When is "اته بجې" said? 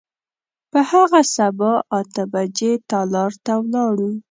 1.99-2.71